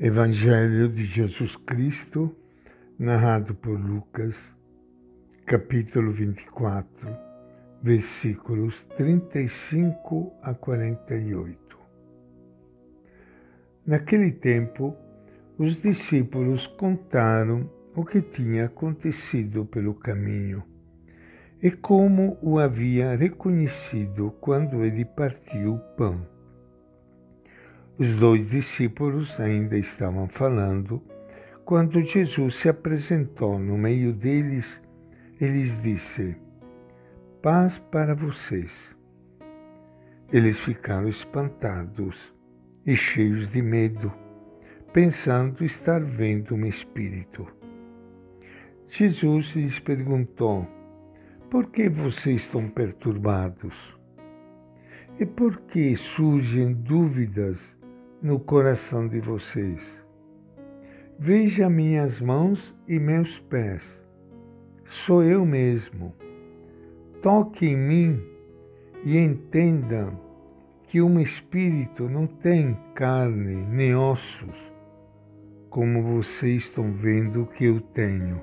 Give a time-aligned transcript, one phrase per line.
[0.00, 2.32] Evangelho de Jesus Cristo,
[2.96, 4.54] narrado por Lucas,
[5.44, 7.10] capítulo 24,
[7.82, 11.76] versículos 35 a 48.
[13.84, 14.96] Naquele tempo,
[15.58, 20.62] os discípulos contaram o que tinha acontecido pelo caminho
[21.60, 26.37] e como o havia reconhecido quando ele partiu o pão.
[27.98, 31.02] Os dois discípulos ainda estavam falando
[31.64, 34.80] quando Jesus se apresentou no meio deles
[35.40, 36.36] e lhes disse:
[37.42, 38.96] Paz para vocês.
[40.32, 42.32] Eles ficaram espantados
[42.86, 44.12] e cheios de medo,
[44.92, 47.48] pensando estar vendo um espírito.
[48.86, 50.68] Jesus lhes perguntou:
[51.50, 53.98] Por que vocês estão perturbados?
[55.18, 57.76] E por que surgem dúvidas
[58.20, 60.04] no coração de vocês.
[61.18, 64.02] Veja minhas mãos e meus pés.
[64.84, 66.14] Sou eu mesmo.
[67.22, 68.22] Toque em mim
[69.04, 70.12] e entenda
[70.84, 74.72] que um espírito não tem carne nem ossos,
[75.68, 78.40] como vocês estão vendo que eu tenho.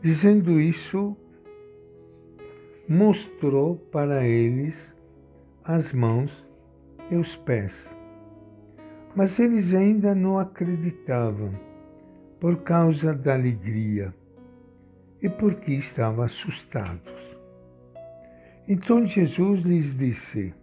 [0.00, 1.16] Dizendo isso,
[2.86, 4.94] mostrou para eles
[5.64, 6.46] as mãos
[7.10, 7.88] e os pés.
[9.14, 11.52] Mas eles ainda não acreditavam
[12.40, 14.14] por causa da alegria
[15.22, 17.38] e porque estavam assustados.
[18.68, 20.54] Então Jesus lhes disse: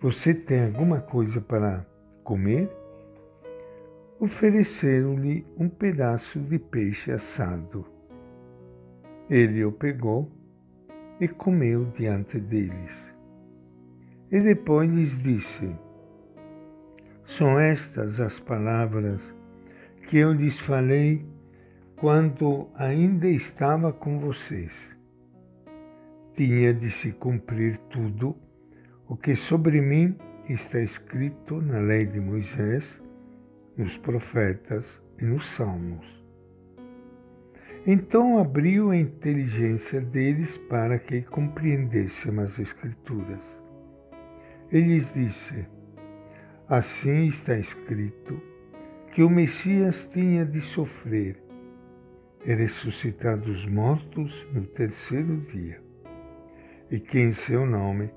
[0.00, 1.86] Você tem alguma coisa para
[2.24, 2.70] comer?
[4.18, 7.86] Ofereceram-lhe um pedaço de peixe assado.
[9.28, 10.30] Ele o pegou
[11.20, 13.11] e comeu diante deles.
[14.32, 15.76] E depois lhes disse:
[17.22, 19.20] São estas as palavras
[20.06, 21.22] que eu lhes falei
[21.96, 24.96] quando ainda estava com vocês.
[26.32, 28.34] Tinha de se cumprir tudo
[29.06, 30.16] o que sobre mim
[30.48, 33.02] está escrito na lei de Moisés,
[33.76, 36.24] nos profetas e nos salmos.
[37.86, 43.61] Então abriu a inteligência deles para que compreendessem as Escrituras.
[44.72, 45.68] Ele lhes disse:
[46.66, 48.40] Assim está escrito
[49.12, 51.36] que o Messias tinha de sofrer
[52.42, 55.82] e ressuscitar dos mortos no terceiro dia,
[56.90, 58.10] e que em seu nome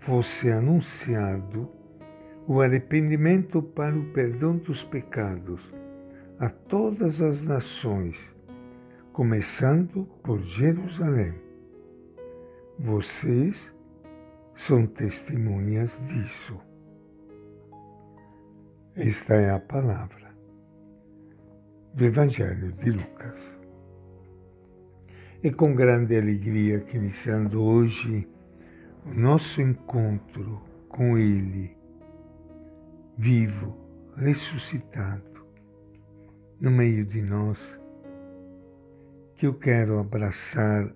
[0.00, 1.70] fosse anunciado
[2.48, 5.72] o arrependimento para o perdão dos pecados
[6.40, 8.34] a todas as nações,
[9.12, 11.34] começando por Jerusalém.
[12.76, 13.72] Vocês
[14.54, 16.60] são testemunhas disso.
[18.94, 20.34] Esta é a palavra
[21.94, 23.58] do Evangelho de Lucas.
[25.42, 28.28] E com grande alegria que iniciando hoje
[29.04, 31.76] o nosso encontro com Ele,
[33.16, 33.76] vivo,
[34.16, 35.46] ressuscitado,
[36.60, 37.80] no meio de nós,
[39.34, 40.94] que eu quero abraçar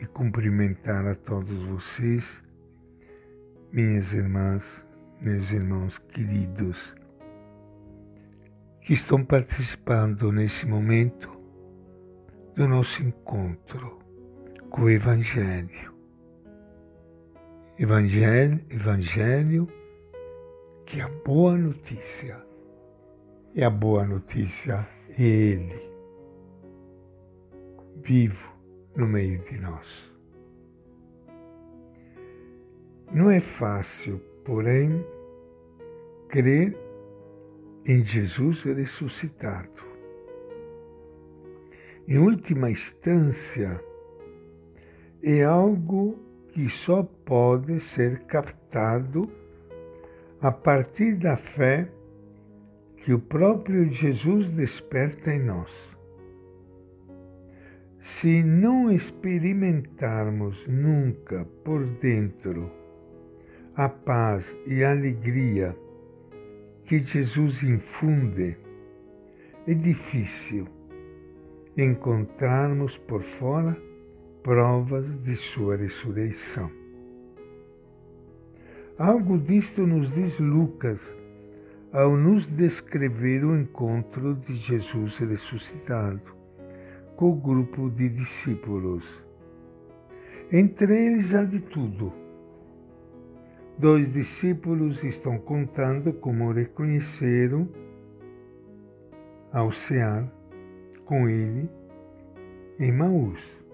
[0.00, 2.46] e cumprimentar a todos vocês
[3.72, 4.84] minhas irmãs,
[5.20, 6.94] meus irmãos queridos,
[8.80, 11.30] que estão participando nesse momento
[12.54, 13.98] do nosso encontro
[14.70, 15.94] com o Evangelho.
[17.78, 19.68] Evangelho, Evangelho,
[20.84, 22.42] que é a boa notícia.
[23.54, 25.90] E a boa notícia é Ele,
[28.02, 28.52] vivo
[28.96, 30.17] no meio de nós.
[33.10, 35.02] Não é fácil, porém,
[36.28, 36.76] crer
[37.86, 39.82] em Jesus ressuscitado.
[42.06, 43.82] Em última instância,
[45.22, 49.30] é algo que só pode ser captado
[50.42, 51.90] a partir da fé
[52.98, 55.96] que o próprio Jesus desperta em nós.
[57.98, 62.70] Se não experimentarmos nunca por dentro
[63.78, 65.78] a paz e a alegria
[66.82, 68.58] que Jesus infunde,
[69.68, 70.66] é difícil
[71.76, 73.80] encontrarmos por fora
[74.42, 76.68] provas de sua ressurreição.
[78.98, 81.14] Algo disto nos diz Lucas
[81.92, 86.34] ao nos descrever o encontro de Jesus ressuscitado
[87.14, 89.24] com o grupo de discípulos.
[90.50, 92.26] Entre eles há de tudo
[93.78, 97.68] dois discípulos estão contando como reconheceram
[99.52, 100.28] ao cear
[101.04, 101.70] com ele
[102.78, 103.64] em Maús.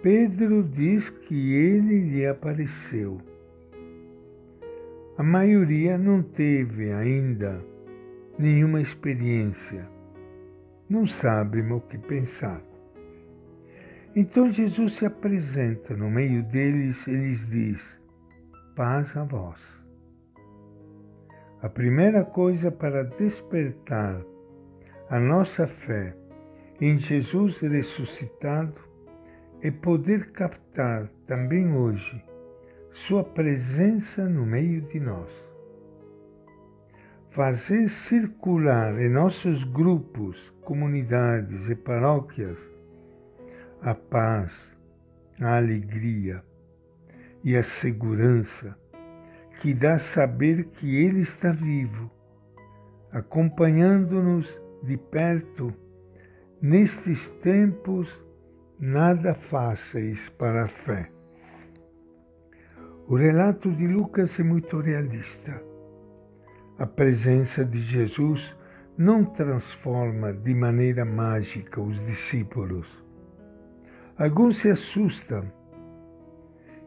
[0.00, 3.20] Pedro diz que ele lhe apareceu.
[5.18, 7.62] A maioria não teve ainda
[8.38, 9.86] nenhuma experiência,
[10.88, 12.62] não sabem o que pensar.
[14.16, 17.99] Então Jesus se apresenta no meio deles e lhes diz:
[18.80, 19.84] Paz a vós.
[21.60, 24.24] A primeira coisa para despertar
[25.10, 26.16] a nossa fé
[26.80, 28.80] em Jesus ressuscitado
[29.60, 32.24] é poder captar também hoje
[32.90, 35.52] Sua presença no meio de nós.
[37.28, 42.58] Fazer circular em nossos grupos, comunidades e paróquias
[43.82, 44.74] a paz,
[45.38, 46.42] a alegria
[47.42, 48.76] e a segurança
[49.60, 52.10] que dá saber que Ele está vivo,
[53.12, 55.74] acompanhando-nos de perto
[56.60, 58.24] nestes tempos
[58.78, 61.10] nada fáceis para a fé.
[63.06, 65.62] O relato de Lucas é muito realista.
[66.78, 68.56] A presença de Jesus
[68.96, 73.04] não transforma de maneira mágica os discípulos
[74.20, 75.50] Alguns se assustam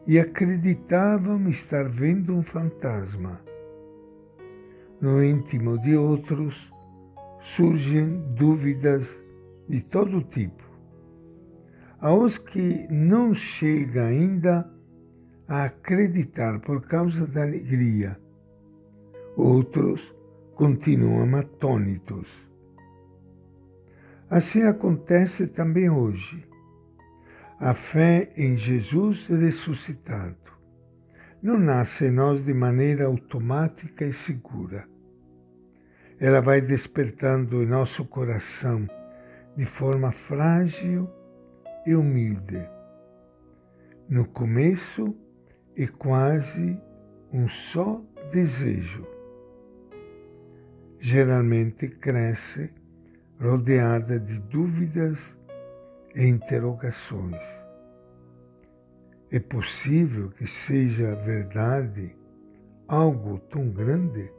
[0.06, 3.40] e acreditavam estar vendo um fantasma.
[5.00, 6.72] No íntimo de outros
[7.40, 9.22] surgem dúvidas
[9.68, 10.62] de todo tipo.
[11.98, 14.70] Aos que não chega ainda
[15.48, 18.18] a acreditar por causa da alegria,
[19.36, 20.14] outros
[20.54, 22.46] continuam atônitos.
[24.28, 26.46] Assim acontece também hoje
[27.58, 30.44] a fé em Jesus ressuscitado
[31.44, 34.88] não nasce em nós de maneira automática e segura.
[36.18, 38.88] Ela vai despertando em nosso coração
[39.54, 41.06] de forma frágil
[41.86, 42.66] e humilde.
[44.08, 45.14] No começo
[45.76, 46.80] é quase
[47.30, 48.02] um só
[48.32, 49.06] desejo.
[50.98, 52.72] Geralmente cresce
[53.38, 55.36] rodeada de dúvidas
[56.14, 57.42] e interrogações.
[59.30, 62.16] É possível que seja verdade
[62.86, 64.32] algo tão grande?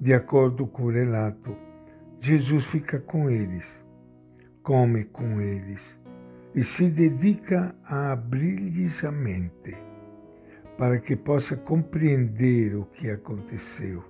[0.00, 1.54] De acordo com o relato,
[2.20, 3.84] Jesus fica com eles,
[4.62, 6.00] come com eles
[6.54, 9.76] e se dedica a abrir-lhes a mente
[10.78, 14.02] para que possa compreender o que aconteceu.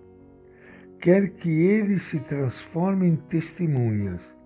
[1.00, 4.37] Quer que eles se transformem em testemunhas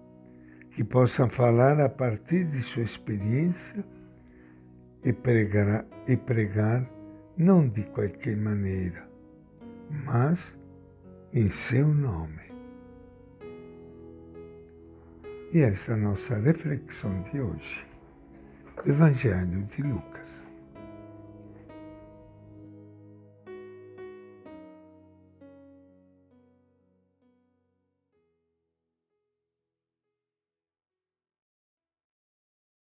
[0.75, 3.85] que possam falar a partir de sua experiência
[5.05, 6.89] e pregar, e pregar
[7.37, 9.07] não de qualquer maneira,
[10.05, 10.59] mas
[11.33, 12.41] em seu nome.
[15.53, 17.87] E esta é a nossa reflexão de hoje,
[18.77, 20.42] do Evangelho de Lucas.